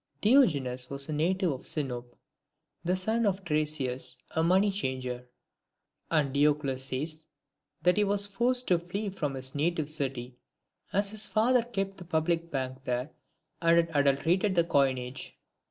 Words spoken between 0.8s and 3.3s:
was a native of Sinope, the son